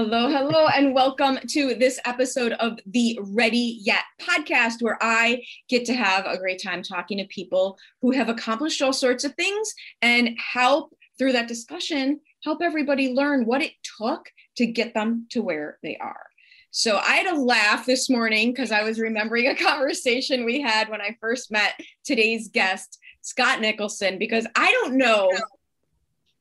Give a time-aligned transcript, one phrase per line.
[0.00, 5.86] Hello, hello, and welcome to this episode of the Ready Yet podcast, where I get
[5.86, 9.74] to have a great time talking to people who have accomplished all sorts of things
[10.00, 15.42] and help through that discussion, help everybody learn what it took to get them to
[15.42, 16.26] where they are.
[16.70, 20.90] So I had a laugh this morning because I was remembering a conversation we had
[20.90, 21.72] when I first met
[22.04, 25.28] today's guest, Scott Nicholson, because I don't know,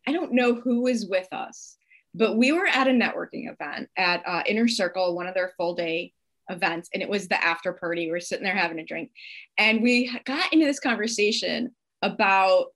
[0.05, 1.76] I don't know who is with us
[2.17, 5.75] but we were at a networking event at uh, Inner Circle, one of their full
[5.75, 6.13] day
[6.49, 8.07] events, and it was the after party.
[8.07, 9.11] We we're sitting there having a drink,
[9.57, 12.67] and we got into this conversation about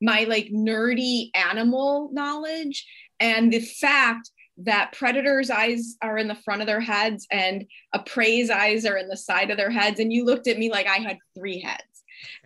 [0.00, 2.86] my like nerdy animal knowledge
[3.20, 7.98] and the fact that predators' eyes are in the front of their heads and a
[8.00, 10.00] prey's eyes are in the side of their heads.
[10.00, 11.97] And you looked at me like I had three heads.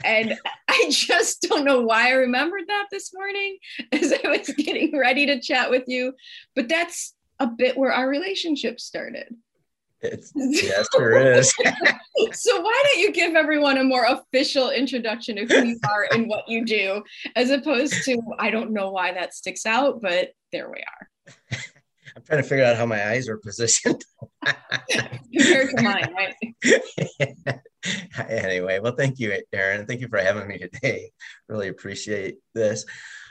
[0.04, 3.58] And I just don't know why I remembered that this morning
[3.92, 6.14] as I was getting ready to chat with you.
[6.54, 9.34] But that's a bit where our relationship started.
[10.00, 11.52] It's, yes, there is.
[12.32, 16.28] so why don't you give everyone a more official introduction of who you are and
[16.28, 17.02] what you do,
[17.36, 21.58] as opposed to I don't know why that sticks out, but there we are.
[22.16, 24.04] I'm trying to figure out how my eyes are positioned.
[25.32, 27.60] Compared to mine, right?
[28.28, 29.86] anyway, well, thank you, Erin.
[29.86, 31.10] Thank you for having me today.
[31.48, 32.84] Really appreciate this.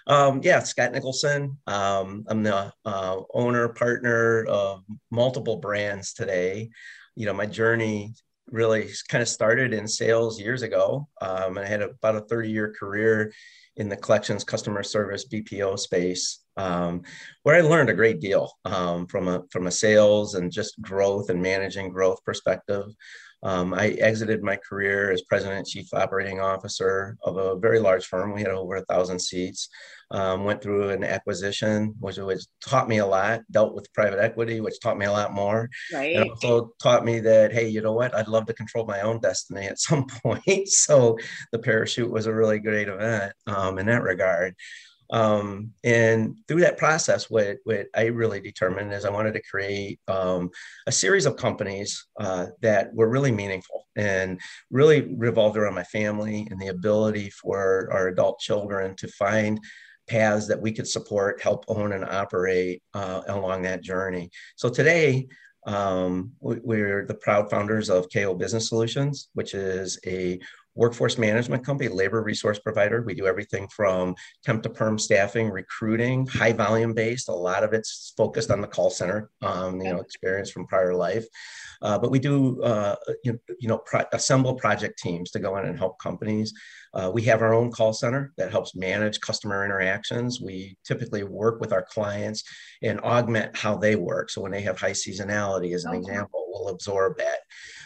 [0.07, 1.57] Um, yeah, Scott Nicholson.
[1.67, 6.69] Um, I'm the uh, owner, partner of multiple brands today.
[7.15, 8.13] You know, my journey
[8.47, 11.07] really kind of started in sales years ago.
[11.21, 13.31] Um, and I had about a 30 year career
[13.77, 17.03] in the collections customer service BPO space, um,
[17.43, 21.29] where I learned a great deal um, from a from a sales and just growth
[21.29, 22.85] and managing growth perspective.
[23.43, 28.33] Um, I exited my career as president chief operating officer of a very large firm.
[28.33, 29.67] We had over a thousand seats.
[30.11, 33.41] Um, went through an acquisition, which, which taught me a lot.
[33.49, 35.69] Dealt with private equity, which taught me a lot more.
[35.91, 36.17] Right.
[36.17, 38.13] And also taught me that hey, you know what?
[38.13, 40.67] I'd love to control my own destiny at some point.
[40.67, 41.17] so
[41.51, 44.53] the parachute was a really great event um, in that regard.
[45.11, 49.99] Um, and through that process, what, what I really determined is I wanted to create
[50.07, 50.49] um,
[50.87, 54.39] a series of companies uh, that were really meaningful and
[54.69, 59.59] really revolved around my family and the ability for our adult children to find
[60.07, 64.29] paths that we could support, help own, and operate uh, along that journey.
[64.55, 65.27] So today,
[65.67, 70.39] um, we're the proud founders of KO Business Solutions, which is a
[70.75, 73.01] workforce management company, labor resource provider.
[73.01, 77.29] We do everything from temp to perm staffing, recruiting, high volume based.
[77.29, 80.93] A lot of it's focused on the call center, um, you know, experience from prior
[80.93, 81.25] life.
[81.81, 85.65] Uh, but we do, uh, you, you know, pro- assemble project teams to go in
[85.65, 86.53] and help companies.
[86.93, 90.41] Uh, we have our own call center that helps manage customer interactions.
[90.41, 92.43] We typically work with our clients
[92.81, 94.29] and augment how they work.
[94.29, 95.99] So when they have high seasonality, as an okay.
[95.99, 97.39] example, we'll absorb that.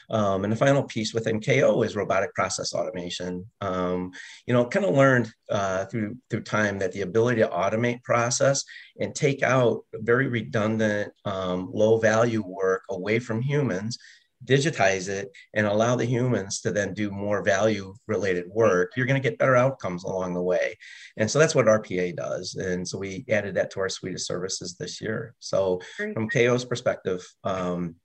[0.09, 3.45] Um, and the final piece with MKO is robotic process automation.
[3.61, 4.11] Um,
[4.45, 8.63] you know, kind of learned uh, through through time that the ability to automate process
[8.99, 13.97] and take out very redundant, um, low value work away from humans
[14.43, 19.21] digitize it and allow the humans to then do more value related work you're going
[19.21, 20.77] to get better outcomes along the way
[21.17, 24.21] and so that's what rpa does and so we added that to our suite of
[24.21, 25.79] services this year so
[26.13, 27.95] from ko's perspective um,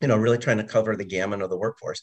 [0.00, 2.00] you know, really trying to cover the gamut of the workforce.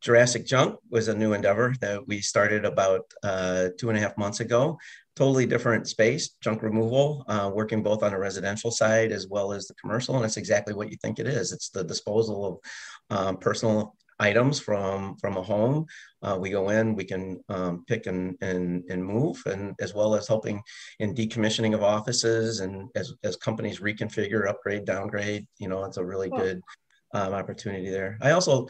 [0.00, 4.16] Jurassic Junk was a new endeavor that we started about uh, two and a half
[4.16, 4.78] months ago.
[5.18, 9.66] Totally different space, junk removal, uh, working both on the residential side as well as
[9.66, 10.14] the commercial.
[10.14, 11.50] And it's exactly what you think it is.
[11.50, 12.54] It's the disposal of
[13.18, 15.86] um, personal items from from a home.
[16.22, 20.14] Uh, we go in, we can um, pick and, and and move, and as well
[20.14, 20.62] as helping
[21.00, 25.48] in decommissioning of offices and as as companies reconfigure, upgrade, downgrade.
[25.58, 26.60] You know, it's a really good
[27.12, 28.18] um, opportunity there.
[28.22, 28.68] I also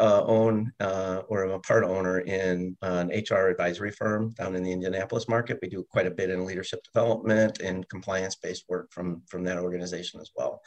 [0.00, 4.62] uh, own uh, or I'm a part owner in an HR advisory firm down in
[4.62, 5.58] the Indianapolis market.
[5.60, 9.58] We do quite a bit in leadership development and compliance based work from from that
[9.58, 10.62] organization as well.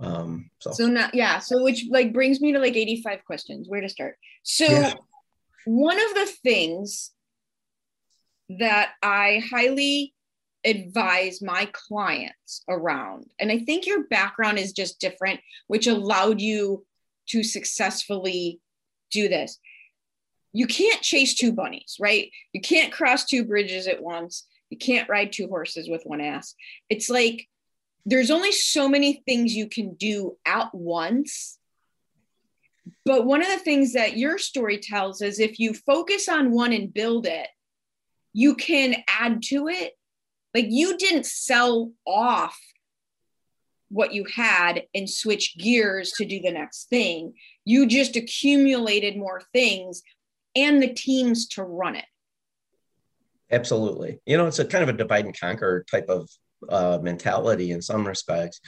[0.00, 0.72] Um, so.
[0.72, 1.38] so now, yeah.
[1.38, 3.68] So which like brings me to like 85 questions.
[3.68, 4.16] Where to start?
[4.42, 4.94] So yeah.
[5.64, 7.12] one of the things
[8.58, 10.14] that I highly
[10.64, 16.84] advise my clients around, and I think your background is just different, which allowed you
[17.28, 18.60] to successfully
[19.10, 19.58] do this.
[20.52, 22.30] You can't chase two bunnies, right?
[22.52, 24.46] You can't cross two bridges at once.
[24.70, 26.54] You can't ride two horses with one ass.
[26.90, 27.48] It's like
[28.04, 31.58] there's only so many things you can do at once.
[33.04, 36.72] But one of the things that your story tells is if you focus on one
[36.72, 37.48] and build it,
[38.32, 39.92] you can add to it.
[40.54, 42.58] Like you didn't sell off
[43.92, 47.34] what you had and switch gears to do the next thing.
[47.64, 50.02] You just accumulated more things
[50.56, 52.06] and the teams to run it.
[53.50, 54.18] Absolutely.
[54.24, 56.28] You know, it's a kind of a divide and conquer type of
[56.68, 58.60] uh, mentality in some respects.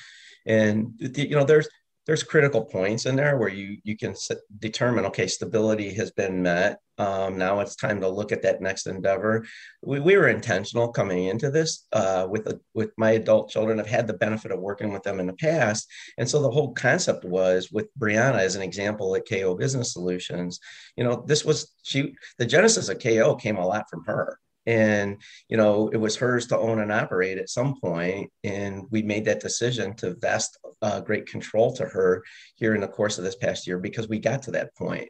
[0.44, 1.68] And, you know, there's,
[2.06, 4.14] there's critical points in there where you you can
[4.58, 6.80] determine okay stability has been met.
[6.96, 9.44] Um, now it's time to look at that next endeavor.
[9.82, 13.86] We, we were intentional coming into this uh, with a, with my adult children i've
[13.86, 15.88] had the benefit of working with them in the past.
[16.18, 20.60] And so the whole concept was with brianna as an example at ko business solutions
[20.96, 25.20] you know this was she the genesis of ko came a lot from her and
[25.48, 29.24] you know it was hers to own and operate at some point and we made
[29.24, 32.22] that decision to vest uh, great control to her
[32.56, 35.08] here in the course of this past year because we got to that point.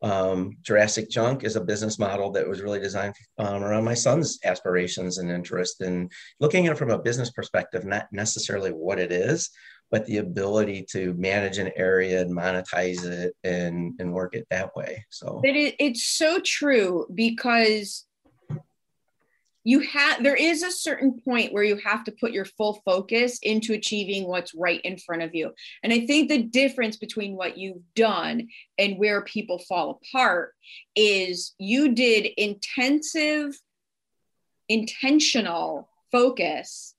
[0.00, 4.38] Um, jurassic junk is a business model that was really designed um, around my son's
[4.44, 9.10] aspirations and interest and looking at it from a business perspective not necessarily what it
[9.10, 9.50] is
[9.90, 14.74] but the ability to manage an area and monetize it and and work it that
[14.76, 15.04] way.
[15.10, 18.04] So it, it's so true because
[19.68, 23.38] you have there is a certain point where you have to put your full focus
[23.42, 25.52] into achieving what's right in front of you.
[25.82, 28.48] And i think the difference between what you've done
[28.78, 30.54] and where people fall apart
[30.96, 33.60] is you did intensive
[34.70, 36.94] intentional focus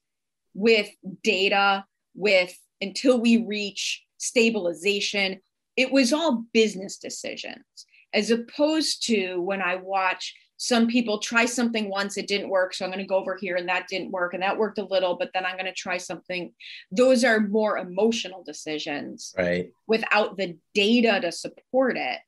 [0.54, 0.90] with
[1.24, 5.40] data with until we reach stabilization.
[5.76, 7.66] It was all business decisions
[8.14, 12.86] as opposed to when i watch some people try something once it didn't work so
[12.86, 15.16] i'm going to go over here and that didn't work and that worked a little
[15.16, 16.54] but then i'm going to try something.
[16.92, 19.72] Those are more emotional decisions right.
[19.88, 22.20] without the data to support it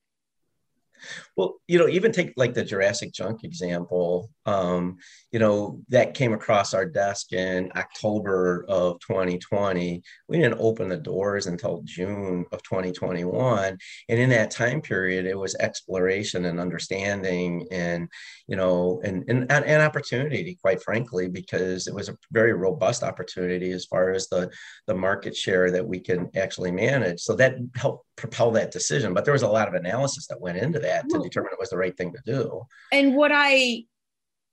[1.36, 4.30] well, you know, even take like the Jurassic Junk example.
[4.46, 4.96] Um,
[5.30, 10.02] you know, that came across our desk in October of 2020.
[10.28, 13.78] We didn't open the doors until June of 2021.
[14.08, 18.08] And in that time period, it was exploration and understanding and,
[18.46, 23.70] you know, and, and an opportunity, quite frankly, because it was a very robust opportunity
[23.72, 24.50] as far as the,
[24.86, 27.20] the market share that we can actually manage.
[27.20, 29.14] So that helped propel that decision.
[29.14, 31.70] But there was a lot of analysis that went into that to determine it was
[31.70, 32.62] the right thing to do.
[32.92, 33.84] And what I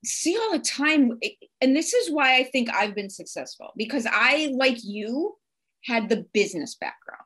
[0.04, 1.20] see all the time,
[1.62, 5.36] and this is why I think I've been successful because I, like you,
[5.86, 7.24] had the business background.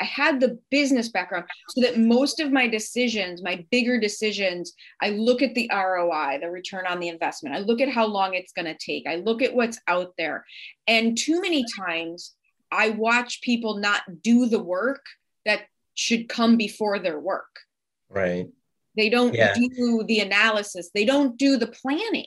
[0.00, 5.10] I had the business background so that most of my decisions, my bigger decisions, I
[5.10, 7.54] look at the ROI, the return on the investment.
[7.54, 9.06] I look at how long it's going to take.
[9.06, 10.44] I look at what's out there.
[10.88, 12.34] And too many times
[12.72, 15.04] I watch people not do the work
[15.44, 15.62] that
[15.94, 17.60] should come before their work.
[18.08, 18.46] Right.
[18.96, 19.54] They don't yeah.
[19.54, 20.90] do the analysis.
[20.94, 22.26] They don't do the planning.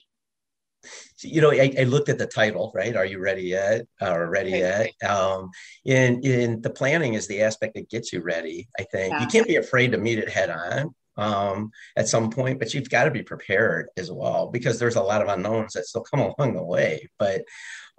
[1.21, 2.95] You know, I, I, looked at the title, right?
[2.95, 3.87] Are you ready yet?
[3.99, 4.91] Or ready yet?
[5.07, 5.49] Um,
[5.85, 8.69] in in the planning is the aspect that gets you ready.
[8.79, 9.21] I think yeah.
[9.21, 12.89] you can't be afraid to meet it head on um, at some point, but you've
[12.89, 16.19] got to be prepared as well because there's a lot of unknowns that still come
[16.19, 17.09] along the way.
[17.17, 17.43] But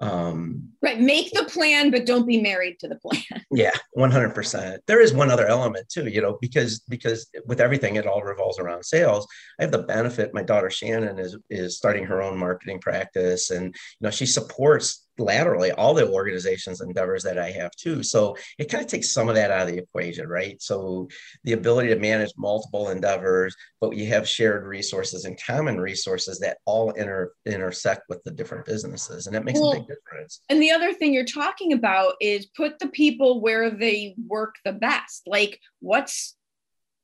[0.00, 3.22] um, right make the plan but don't be married to the plan.
[3.50, 8.06] Yeah 100% there is one other element too you know because because with everything it
[8.06, 9.26] all revolves around sales.
[9.58, 13.66] I have the benefit my daughter shannon is is starting her own marketing practice and
[13.66, 18.02] you know she supports laterally all the organizations endeavors that I have too.
[18.02, 20.60] So it kind of takes some of that out of the equation, right?
[20.60, 21.08] So
[21.44, 26.58] the ability to manage multiple endeavors, but you have shared resources and common resources that
[26.64, 30.40] all inter intersect with the different businesses, and that makes well, a big difference.
[30.48, 34.72] And the other thing you're talking about is put the people where they work the
[34.72, 35.22] best.
[35.26, 36.36] Like what's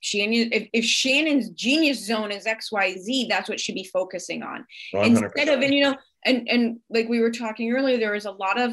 [0.04, 4.66] Shannon, if, if Shannon's genius zone is XYZ, that's what should be focusing on.
[4.94, 5.06] 100%.
[5.06, 8.30] Instead of, and you know, and and like we were talking earlier there was a
[8.30, 8.72] lot of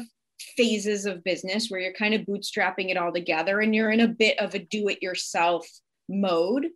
[0.56, 4.08] phases of business where you're kind of bootstrapping it all together and you're in a
[4.08, 5.66] bit of a do it yourself
[6.08, 6.66] mode.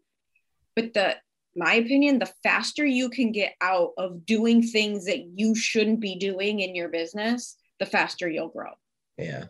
[0.74, 1.16] But the
[1.58, 6.16] my opinion, the faster you can get out of doing things that you shouldn't be
[6.16, 8.72] doing in your business, the faster you'll grow.
[9.16, 9.44] Yeah.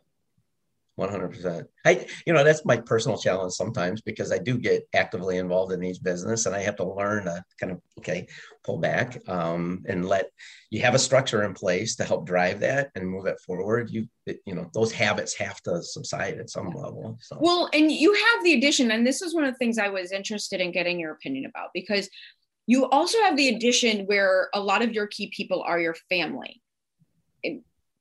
[0.98, 1.64] 100%.
[1.84, 5.84] I, you know, that's my personal challenge sometimes because I do get actively involved in
[5.84, 8.26] each business and I have to learn to kind of, okay,
[8.64, 10.30] pull back um, and let
[10.70, 13.90] you have a structure in place to help drive that and move it forward.
[13.90, 17.18] You, you know, those habits have to subside at some level.
[17.20, 17.36] So.
[17.40, 20.12] Well, and you have the addition, and this is one of the things I was
[20.12, 22.08] interested in getting your opinion about because
[22.66, 26.60] you also have the addition where a lot of your key people are your family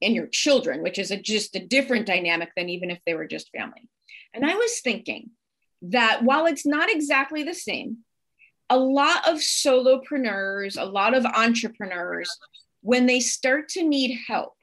[0.02, 3.28] and your children, which is a, just a different dynamic than even if they were
[3.28, 3.90] just family.
[4.34, 5.32] And I was thinking
[5.84, 8.00] that while it's not exactly the same,
[8.70, 12.30] a lot of solopreneurs, a lot of entrepreneurs,
[12.82, 14.54] when they start to need help,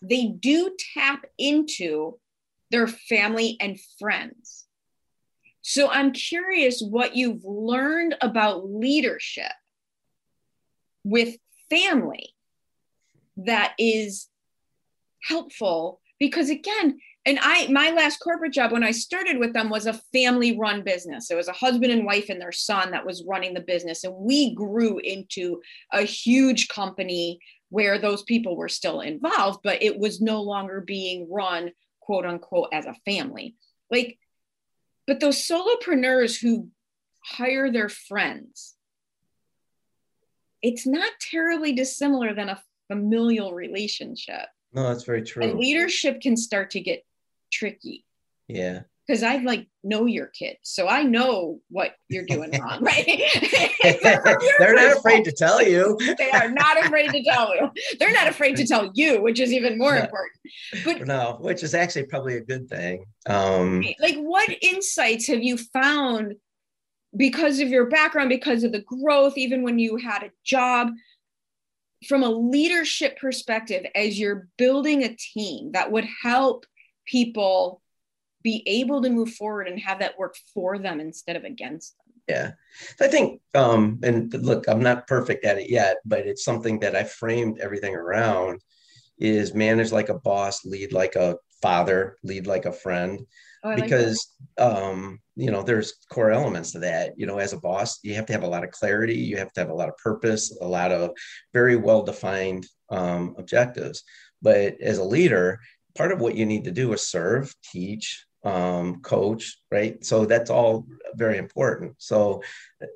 [0.00, 2.18] they do tap into
[2.70, 4.66] their family and friends.
[5.60, 9.52] So I'm curious what you've learned about leadership
[11.04, 11.36] with
[11.70, 12.34] family
[13.36, 14.28] that is
[15.22, 19.86] helpful because again and i my last corporate job when i started with them was
[19.86, 21.30] a family run business.
[21.30, 24.14] It was a husband and wife and their son that was running the business and
[24.14, 25.60] we grew into
[25.92, 27.38] a huge company
[27.70, 32.68] where those people were still involved but it was no longer being run quote unquote
[32.72, 33.56] as a family.
[33.90, 34.18] Like
[35.06, 36.68] but those solopreneurs who
[37.24, 38.74] hire their friends
[40.62, 45.42] it's not terribly dissimilar than a familial relationship no, that's very true.
[45.42, 47.04] And leadership can start to get
[47.52, 48.04] tricky.
[48.48, 48.82] Yeah.
[49.06, 53.04] Because I like know your kids, so I know what you're doing wrong, right?
[54.58, 55.98] They're not afraid to tell you.
[56.16, 57.70] they are not afraid to tell you.
[57.98, 60.04] They're not afraid to tell you, which is even more yeah.
[60.04, 60.40] important.
[60.84, 63.04] But no, which is actually probably a good thing.
[63.26, 66.36] Um, like, what insights have you found
[67.16, 70.90] because of your background, because of the growth, even when you had a job?
[72.08, 76.66] From a leadership perspective, as you're building a team that would help
[77.06, 77.80] people
[78.42, 82.02] be able to move forward and have that work for them instead of against them.
[82.28, 82.52] Yeah.
[83.00, 86.96] I think, um, and look, I'm not perfect at it yet, but it's something that
[86.96, 88.60] I framed everything around
[89.18, 93.20] is manage like a boss, lead like a father, lead like a friend.
[93.64, 97.12] Oh, because um, you know there's core elements to that.
[97.16, 99.52] You know as a boss you have to have a lot of clarity you have
[99.52, 101.10] to have a lot of purpose a lot of
[101.52, 104.02] very well defined um, objectives.
[104.40, 105.60] But as a leader
[105.96, 110.04] part of what you need to do is serve teach um, coach right?
[110.04, 111.94] So that's all very important.
[111.98, 112.42] So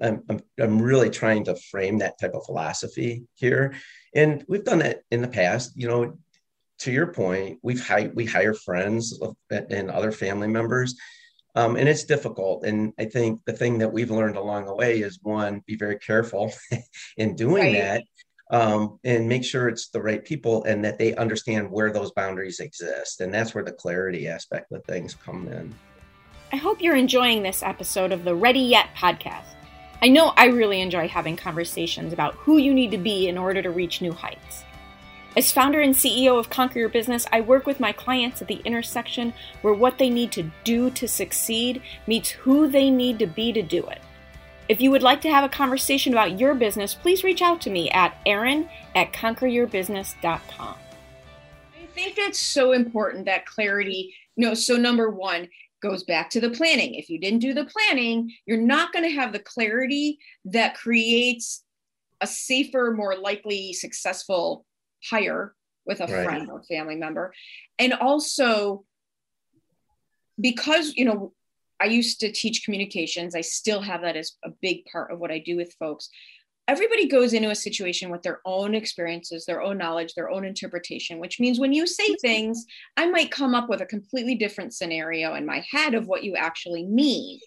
[0.03, 3.75] I'm, I'm, I'm really trying to frame that type of philosophy here.
[4.15, 5.73] And we've done it in the past.
[5.77, 6.19] You know
[6.79, 9.19] to your point we've hired we hire friends
[9.51, 10.95] and other family members
[11.57, 12.65] um, and it's difficult.
[12.65, 15.99] And I think the thing that we've learned along the way is one, be very
[15.99, 16.53] careful
[17.17, 17.73] in doing right.
[17.73, 18.05] that
[18.51, 22.61] um, and make sure it's the right people and that they understand where those boundaries
[22.61, 23.23] exist.
[23.23, 25.75] And that's where the clarity aspect of things come in.
[26.53, 29.55] I hope you're enjoying this episode of the Ready Yet podcast.
[30.03, 33.63] I know I really enjoy having conversations about who you need to be in order
[33.63, 34.63] to reach new heights.
[35.37, 38.63] As founder and CEO of Conquer Your Business, I work with my clients at the
[38.65, 43.53] intersection where what they need to do to succeed meets who they need to be
[43.53, 44.01] to do it.
[44.71, 47.71] If you would like to have a conversation about your business, please reach out to
[47.71, 50.75] me at erin at conqueryourbusiness.com.
[51.75, 54.15] I think that's so important that clarity.
[54.37, 55.49] You know, so number one
[55.83, 56.95] goes back to the planning.
[56.95, 61.63] If you didn't do the planning, you're not going to have the clarity that creates
[62.23, 64.65] a safer, more likely successful
[65.11, 65.55] hire
[65.87, 66.25] with a right.
[66.25, 67.33] friend or family member.
[67.79, 68.85] And also,
[70.41, 71.33] because, you know,
[71.81, 75.31] I used to teach communications, I still have that as a big part of what
[75.31, 76.09] I do with folks.
[76.69, 81.21] Everybody goes into a situation with their own experiences, their own knowledge, their own interpretation,
[81.21, 85.35] which means when you say things, I might come up with a completely different scenario
[85.35, 87.39] in my head of what you actually mean.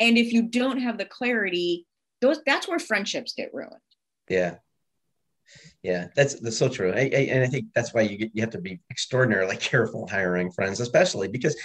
[0.00, 1.86] And if you don't have the clarity,
[2.20, 3.80] those that's where friendships get ruined.
[4.28, 4.56] Yeah,
[5.82, 6.92] yeah, that's that's so true.
[6.92, 10.06] I, I, and I think that's why you get, you have to be extraordinarily careful
[10.08, 11.56] hiring friends, especially because,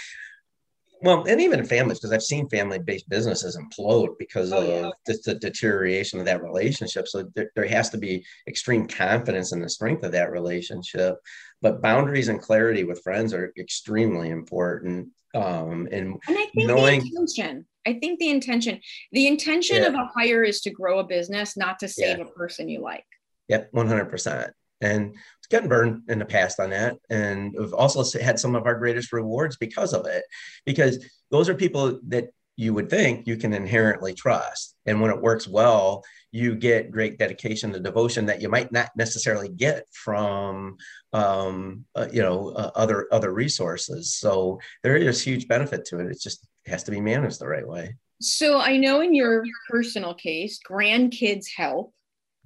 [1.02, 4.90] well, and even in families, because I've seen family-based businesses implode because oh, of yeah.
[5.06, 7.08] just the deterioration of that relationship.
[7.08, 11.16] So there, there has to be extreme confidence in the strength of that relationship.
[11.60, 15.08] But boundaries and clarity with friends are extremely important.
[15.34, 17.66] Um, and, and I think knowing the intention.
[17.86, 18.80] I think the intention,
[19.12, 19.88] the intention yeah.
[19.88, 22.24] of a hire is to grow a business, not to save yeah.
[22.24, 23.04] a person you like.
[23.48, 24.50] Yep, 100%.
[24.80, 26.96] And it's gotten burned in the past on that.
[27.08, 30.24] And we've also had some of our greatest rewards because of it,
[30.66, 34.76] because those are people that you would think you can inherently trust.
[34.86, 38.90] And when it works well, you get great dedication to devotion that you might not
[38.96, 40.76] necessarily get from,
[41.12, 44.14] um, uh, you know, uh, other other resources.
[44.14, 46.06] So there is huge benefit to it.
[46.06, 47.96] It just has to be managed the right way.
[48.20, 51.92] So I know in your personal case, grandkids help.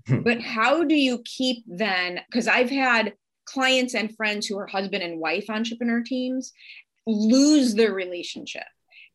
[0.08, 0.22] Hmm.
[0.22, 2.20] but how do you keep then?
[2.28, 6.52] Because I've had clients and friends who are husband and wife entrepreneur teams
[7.06, 8.66] lose their relationship.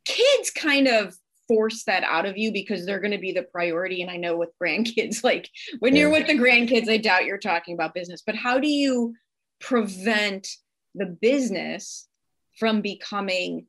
[0.06, 1.16] Kids kind of
[1.48, 4.38] force that out of you because they're going to be the priority and i know
[4.38, 8.34] with grandkids like when you're with the grandkids i doubt you're talking about business but
[8.34, 9.14] how do you
[9.60, 10.48] prevent
[10.96, 12.08] the business
[12.60, 13.66] from becoming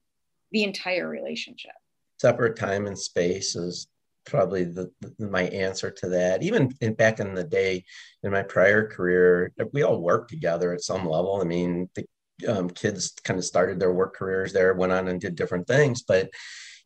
[0.53, 1.73] the entire relationship?
[2.19, 3.89] Separate time and space is
[4.27, 7.85] probably the, the, my answer to that even in, back in the day
[8.23, 12.07] in my prior career we all worked together at some level i mean the
[12.49, 16.03] um, kids kind of started their work careers there, went on and did different things.
[16.03, 16.31] But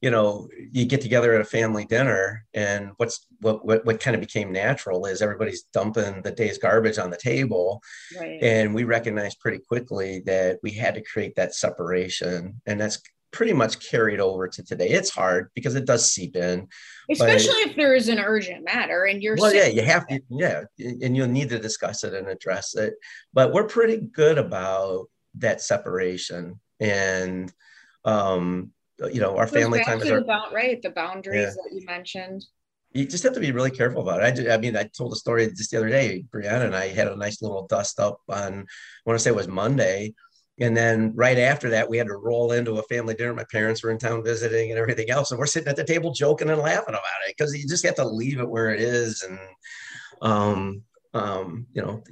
[0.01, 4.15] you know, you get together at a family dinner, and what's what what, what kind
[4.15, 7.83] of became natural is everybody's dumping the day's garbage on the table,
[8.19, 8.39] right.
[8.41, 13.53] and we recognized pretty quickly that we had to create that separation, and that's pretty
[13.53, 14.89] much carried over to today.
[14.89, 16.69] It's hard because it does seep in,
[17.11, 19.37] especially but, if there is an urgent matter and you're.
[19.37, 22.95] Well, yeah, you have to, yeah, and you'll need to discuss it and address it.
[23.33, 27.53] But we're pretty good about that separation and
[28.05, 28.73] um
[29.13, 31.51] you know our family time is our, about right the boundaries yeah.
[31.51, 32.45] that you mentioned
[32.93, 34.49] you just have to be really careful about it.
[34.49, 36.25] I, I mean, I told a story just the other day.
[36.35, 38.65] Brianna and I had a nice little dust up on, I
[39.05, 40.15] want to say it was Monday.
[40.61, 43.35] And then right after that, we had to roll into a family dinner.
[43.35, 45.31] My parents were in town visiting and everything else.
[45.31, 47.95] And we're sitting at the table joking and laughing about it because you just have
[47.97, 49.23] to leave it where it is.
[49.23, 49.39] And,
[50.21, 50.83] um,
[51.15, 52.03] um, you know,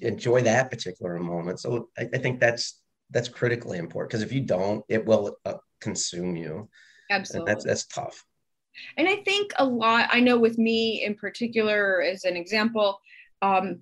[0.00, 1.60] enjoy that particular moment.
[1.60, 2.80] So I, I think that's
[3.10, 6.68] that's critically important because if you don't, it will uh, consume you.
[7.10, 8.24] Absolutely, and that's that's tough.
[8.96, 10.08] And I think a lot.
[10.12, 13.00] I know with me in particular, as an example,
[13.42, 13.80] um,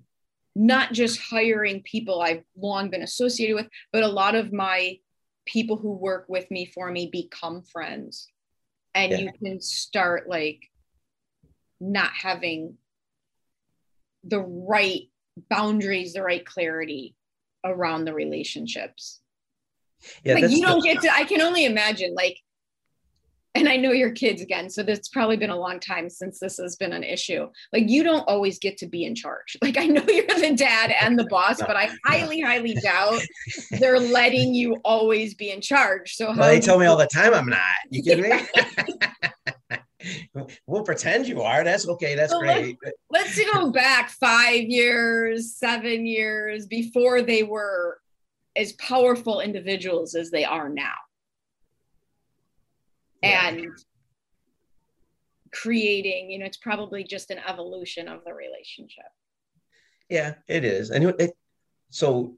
[0.59, 4.97] not just hiring people I've long been associated with, but a lot of my
[5.45, 8.27] people who work with me for me become friends,
[8.93, 9.17] and yeah.
[9.19, 10.69] you can start like
[11.79, 12.75] not having
[14.25, 15.03] the right
[15.49, 17.15] boundaries, the right clarity
[17.63, 19.21] around the relationships.
[20.25, 22.37] Yeah, like you don't get to, I can only imagine, like,
[23.55, 26.57] and I know your kids again, so it's probably been a long time since this
[26.57, 27.47] has been an issue.
[27.73, 29.57] Like, you don't always get to be in charge.
[29.69, 33.21] Like, I know you're the dad and the boss, but I highly, highly doubt
[33.71, 36.15] they're letting you always be in charge.
[36.15, 37.59] So, well, they tell me all the time I'm not.
[37.91, 38.41] You kidding me?
[40.65, 41.63] we'll pretend you are.
[41.63, 42.15] That's okay.
[42.15, 42.77] That's well, great.
[43.11, 47.99] Let's, let's go back five years, seven years before they were
[48.55, 50.93] as powerful individuals as they are now.
[53.21, 53.49] Yeah.
[53.49, 53.67] And
[55.51, 59.05] creating, you know, it's probably just an evolution of the relationship.
[60.09, 60.89] Yeah, it is.
[60.89, 61.31] And it,
[61.89, 62.35] so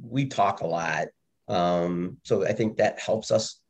[0.00, 1.08] we talk a lot.
[1.48, 3.60] Um, so I think that helps us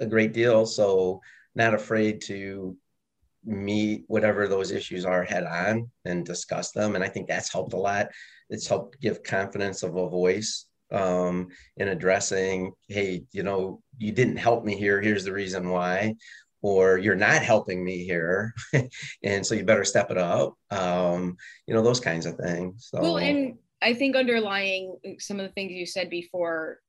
[0.00, 0.66] a great deal.
[0.66, 1.20] So
[1.54, 2.76] not afraid to
[3.44, 6.94] meet whatever those issues are head on and discuss them.
[6.94, 8.08] And I think that's helped a lot.
[8.50, 14.36] It's helped give confidence of a voice um, in addressing, hey, you know, you didn't
[14.36, 15.00] help me here.
[15.00, 16.14] Here's the reason why.
[16.60, 18.52] Or you're not helping me here,
[19.22, 20.54] and so you better step it up.
[20.72, 21.36] Um,
[21.68, 22.88] you know those kinds of things.
[22.90, 23.00] So.
[23.00, 26.80] Well, and I think underlying some of the things you said before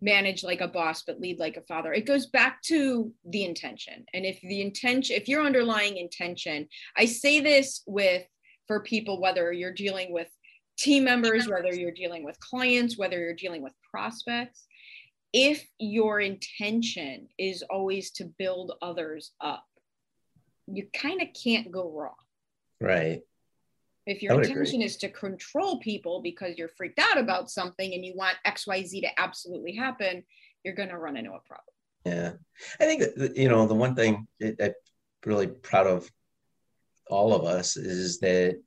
[0.00, 4.04] manage like a boss but lead like a father it goes back to the intention
[4.14, 8.24] and if the intention if your underlying intention i say this with
[8.68, 10.28] for people whether you're dealing with
[10.78, 14.66] team members whether you're dealing with clients whether you're dealing with prospects
[15.32, 19.66] if your intention is always to build others up
[20.66, 22.14] you kind of can't go wrong
[22.80, 23.22] right
[24.08, 24.84] if your intention agree.
[24.86, 29.20] is to control people because you're freaked out about something and you want XYZ to
[29.20, 30.24] absolutely happen,
[30.64, 31.74] you're going to run into a problem.
[32.06, 32.32] Yeah.
[32.80, 34.72] I think that, you know, the one thing that I'm
[35.26, 36.10] really proud of
[37.10, 38.58] all of us is that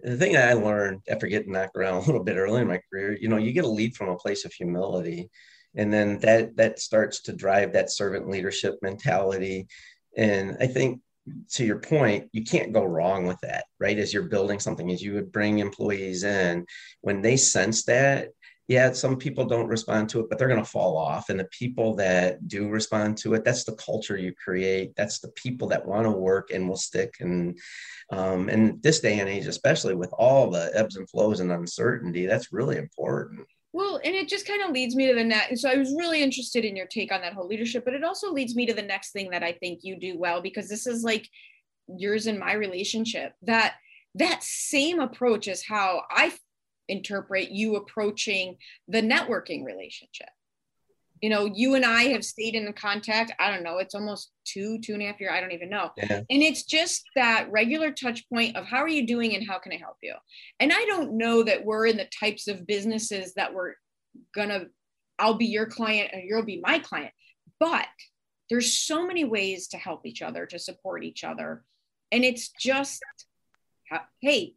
[0.00, 3.16] the thing I learned after getting knocked around a little bit early in my career,
[3.20, 5.30] you know, you get a lead from a place of humility.
[5.74, 9.68] And then that that starts to drive that servant leadership mentality.
[10.16, 11.00] And I think
[11.50, 13.98] to your point, you can't go wrong with that, right?
[13.98, 16.64] As you're building something, as you would bring employees in,
[17.02, 18.28] when they sense that,
[18.68, 21.30] yeah, some people don't respond to it, but they're going to fall off.
[21.30, 24.94] And the people that do respond to it, that's the culture you create.
[24.94, 27.14] That's the people that want to work and will stick.
[27.20, 27.58] And
[28.12, 32.26] um, and this day and age, especially with all the ebbs and flows and uncertainty,
[32.26, 33.46] that's really important.
[33.72, 35.62] Well, and it just kind of leads me to the next.
[35.62, 38.32] So I was really interested in your take on that whole leadership, but it also
[38.32, 41.02] leads me to the next thing that I think you do well because this is
[41.02, 41.26] like
[41.86, 43.32] yours and my relationship.
[43.42, 43.76] That
[44.14, 46.34] that same approach is how I
[46.88, 50.28] interpret you approaching the networking relationship.
[51.20, 54.78] You know you and i have stayed in contact i don't know it's almost two
[54.78, 55.90] two and a half year i don't even know.
[55.96, 56.18] Yeah.
[56.18, 59.72] and it's just that regular touch point of how are you doing and how can
[59.72, 60.14] i help you?
[60.60, 63.74] And i don't know that we're in the types of businesses that we're
[64.32, 64.66] gonna
[65.18, 67.12] i'll be your client and you'll be my client
[67.58, 67.88] but
[68.48, 71.64] there's so many ways to help each other to support each other.
[72.10, 73.02] And it's just
[74.20, 74.54] hey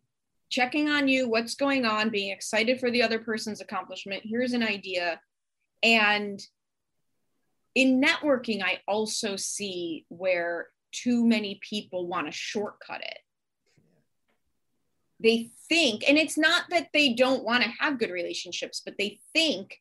[0.51, 4.61] checking on you what's going on being excited for the other person's accomplishment here's an
[4.61, 5.19] idea
[5.81, 6.45] and
[7.75, 13.17] in networking, I also see where too many people want to shortcut it.
[15.21, 19.19] They think, and it's not that they don't want to have good relationships, but they
[19.33, 19.77] think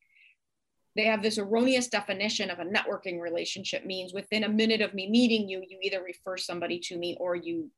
[0.97, 5.09] they have this erroneous definition of a networking relationship means within a minute of me
[5.09, 7.71] meeting you, you either refer somebody to me or you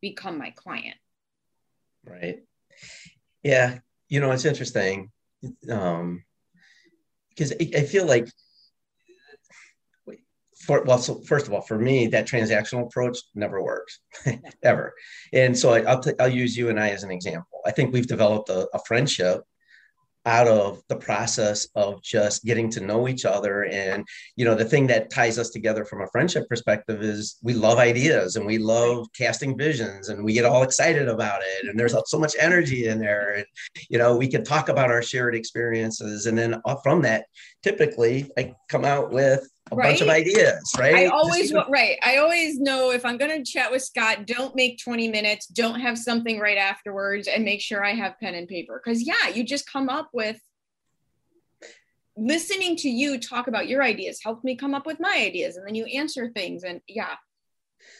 [0.00, 0.96] become my client.
[2.06, 2.40] Right.
[3.42, 3.78] Yeah.
[4.08, 5.10] You know, it's interesting.
[5.70, 6.24] Um,
[7.30, 8.28] because I feel like
[10.64, 14.00] for, well, so first of all, for me, that transactional approach never works,
[14.62, 14.94] ever.
[15.32, 17.60] And so I, will t- I'll use you and I as an example.
[17.66, 19.42] I think we've developed a, a, friendship
[20.26, 23.64] out of the process of just getting to know each other.
[23.64, 24.04] And
[24.36, 27.78] you know, the thing that ties us together from a friendship perspective is we love
[27.78, 31.68] ideas and we love casting visions, and we get all excited about it.
[31.68, 33.34] And there's so much energy in there.
[33.34, 33.46] And
[33.88, 37.26] you know, we can talk about our shared experiences, and then uh, from that,
[37.62, 39.90] typically, I come out with a right?
[39.90, 40.94] bunch of ideas, right?
[40.94, 41.96] I always right.
[42.02, 45.80] I always know if I'm going to chat with Scott, don't make 20 minutes, don't
[45.80, 49.42] have something right afterwards and make sure I have pen and paper cuz yeah, you
[49.42, 50.38] just come up with
[52.16, 55.66] listening to you talk about your ideas helped me come up with my ideas and
[55.66, 57.16] then you answer things and yeah.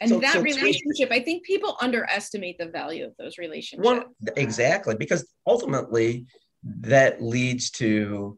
[0.01, 3.87] And so, that so relationship, I think people underestimate the value of those relationships.
[3.87, 4.05] Well,
[4.37, 6.27] exactly, because ultimately
[6.63, 8.37] that leads to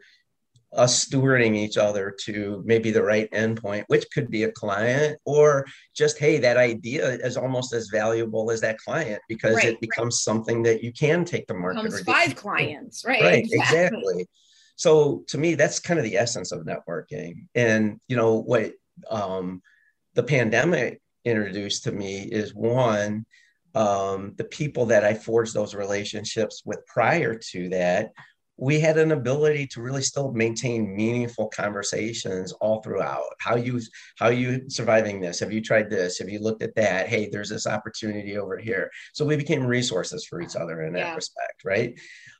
[0.77, 5.67] us stewarding each other to maybe the right endpoint, which could be a client or
[5.95, 10.15] just, hey, that idea is almost as valuable as that client because right, it becomes
[10.15, 10.35] right.
[10.35, 11.83] something that you can take to market.
[11.83, 13.23] Becomes five clients, right?
[13.23, 13.89] Right, exactly.
[13.89, 14.29] exactly.
[14.77, 17.47] So to me, that's kind of the essence of networking.
[17.55, 18.73] And you know what
[19.11, 19.63] um,
[20.15, 23.25] the pandemic introduced to me is one,
[23.75, 28.13] um, the people that I forged those relationships with prior to that
[28.59, 33.25] we had an ability to really still maintain meaningful conversations all throughout.
[33.39, 33.81] How you
[34.19, 35.41] how you surviving this?
[35.41, 36.19] Have you tried this?
[36.19, 37.09] Have you looked at that?
[37.09, 38.91] Hey there's this opportunity over here.
[39.13, 41.15] So we became resources for each other in that yeah.
[41.15, 41.99] respect right?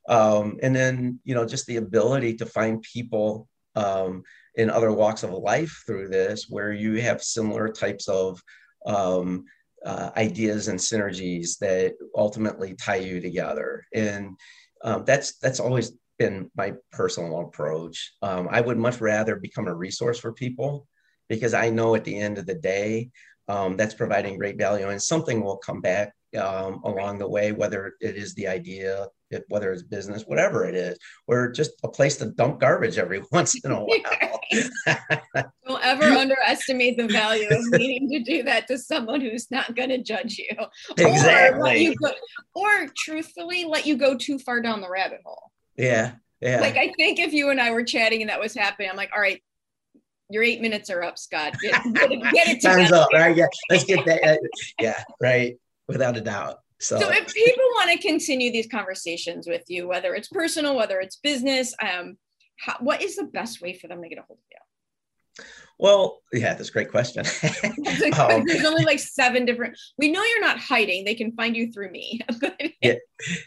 [0.09, 4.23] Um, and then you know just the ability to find people um,
[4.55, 8.41] in other walks of life through this where you have similar types of
[8.87, 9.45] um,
[9.85, 13.85] uh, ideas and synergies that ultimately tie you together.
[13.95, 14.37] And
[14.83, 18.15] um, that's that's always been my personal approach.
[18.23, 20.87] Um, I would much rather become a resource for people
[21.29, 23.11] because I know at the end of the day,
[23.49, 27.95] um, that's providing great value and something will come back um, along the way, whether
[28.01, 29.07] it is the idea,
[29.49, 33.55] whether it's business, whatever it is, or just a place to dump garbage every once
[33.65, 34.41] in a while.
[35.67, 39.91] Don't ever underestimate the value of needing to do that to someone who's not going
[39.91, 40.57] to judge you.
[40.99, 41.71] Exactly.
[41.71, 42.11] Or, you go,
[42.55, 45.51] or truthfully, let you go too far down the rabbit hole.
[45.77, 46.13] Yeah.
[46.41, 46.61] Yeah.
[46.61, 49.11] Like I think if you and I were chatting and that was happening, I'm like,
[49.15, 49.43] all right,
[50.29, 51.55] your eight minutes are up, Scott.
[51.61, 53.37] Get, get it, get it Time's up, right?
[53.37, 53.47] Yeah.
[53.71, 54.39] Let's get that.
[54.81, 55.03] yeah.
[55.21, 55.57] Right.
[55.89, 56.59] Without a doubt.
[56.79, 56.99] So.
[56.99, 61.17] so if people want to continue these conversations with you, whether it's personal, whether it's
[61.17, 62.19] business, um,
[62.59, 65.45] how, what is the best way for them to get a hold of you?
[65.79, 67.25] Well, yeah, that's a great question.
[68.19, 69.79] um, There's only like seven different.
[69.99, 72.21] We know you're not hiding; they can find you through me.
[72.83, 72.95] yeah,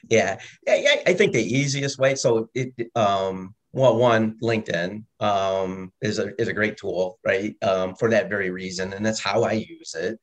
[0.09, 0.37] yeah,
[0.67, 2.15] yeah, I think the easiest way.
[2.15, 7.55] So, it, um, well, one LinkedIn um, is a is a great tool, right?
[7.63, 10.19] Um, for that very reason, and that's how I use it.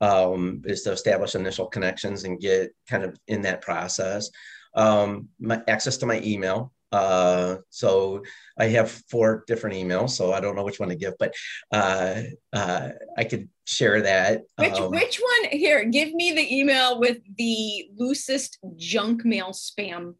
[0.00, 4.30] Um, is to establish initial connections and get kind of in that process.
[4.74, 8.22] Um, my access to my email uh, so
[8.58, 11.34] I have four different emails, so I don't know which one to give, but
[11.72, 12.22] uh,
[12.52, 14.42] uh, I could share that.
[14.58, 15.84] Which um, which one here?
[15.84, 20.14] Give me the email with the loosest junk mail spam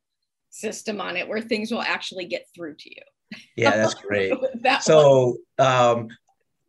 [0.50, 3.38] system on it, where things will actually get through to you.
[3.56, 4.32] Yeah, that's great.
[4.62, 6.08] that so um,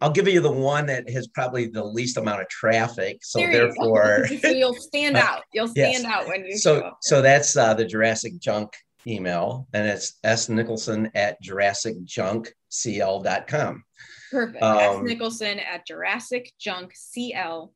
[0.02, 3.20] I'll give you the one that has probably the least amount of traffic.
[3.22, 5.44] So there therefore, you so you'll stand out.
[5.54, 6.06] You'll stand yes.
[6.06, 6.58] out when you.
[6.58, 8.74] So so that's uh, the Jurassic Junk
[9.08, 13.84] email, and it's s nicholson at jurassicjunkcl.com.
[14.32, 14.64] Perfect.
[14.64, 17.70] Um, s nicholson at jurassicjunkcl.com.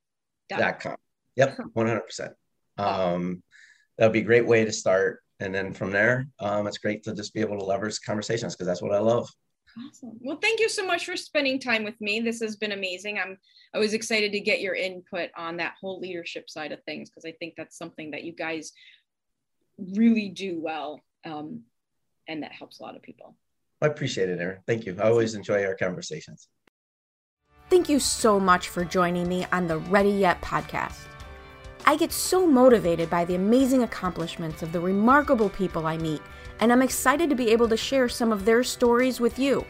[0.47, 0.95] Dot com.
[1.35, 2.33] Yep, 100%.
[2.77, 3.41] Um,
[3.97, 5.21] that'd be a great way to start.
[5.39, 8.67] And then from there, um, it's great to just be able to leverage conversations because
[8.67, 9.29] that's what I love.
[9.77, 10.17] Awesome.
[10.21, 12.21] Well, thank you so much for spending time with me.
[12.21, 13.19] This has been amazing.
[13.19, 13.37] I'm
[13.73, 17.25] I was excited to get your input on that whole leadership side of things because
[17.25, 18.71] I think that's something that you guys
[19.77, 21.61] really do well, um,
[22.27, 23.35] and that helps a lot of people.
[23.81, 24.59] I appreciate it, Erin.
[24.67, 24.95] Thank you.
[24.99, 26.47] I always enjoy our conversations.
[27.69, 30.99] Thank you so much for joining me on the Ready Yet podcast.
[31.85, 36.21] I get so motivated by the amazing accomplishments of the remarkable people I meet,
[36.59, 39.65] and I'm excited to be able to share some of their stories with you.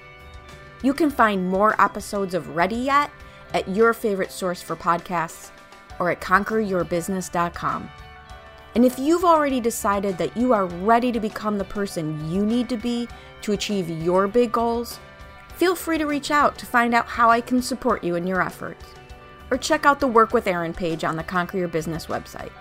[0.83, 3.11] You can find more episodes of Ready Yet
[3.53, 5.51] at your favorite source for podcasts
[5.99, 7.89] or at conqueryourbusiness.com.
[8.75, 12.67] And if you've already decided that you are ready to become the person you need
[12.69, 13.07] to be
[13.41, 14.99] to achieve your big goals,
[15.55, 18.41] feel free to reach out to find out how I can support you in your
[18.41, 18.85] efforts
[19.49, 22.51] or check out the Work with Erin page on the Conquer Your Business website.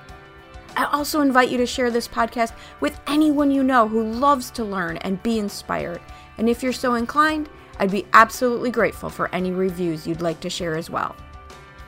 [0.77, 4.65] I also invite you to share this podcast with anyone you know who loves to
[4.65, 6.01] learn and be inspired.
[6.39, 7.49] And if you're so inclined,
[7.79, 11.15] I'd be absolutely grateful for any reviews you'd like to share as well.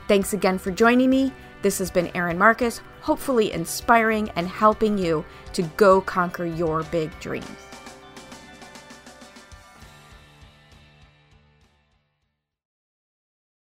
[0.07, 1.33] Thanks again for joining me.
[1.61, 7.17] This has been Erin Marcus, hopefully inspiring and helping you to go conquer your big
[7.19, 7.66] dreams.